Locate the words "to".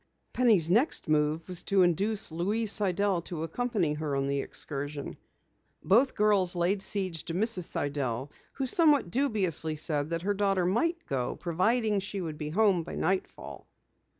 1.65-1.83, 3.25-3.43, 7.25-7.35